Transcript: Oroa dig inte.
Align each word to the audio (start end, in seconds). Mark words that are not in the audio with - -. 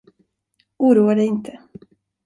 Oroa 0.87 1.13
dig 1.17 1.27
inte. 1.33 1.53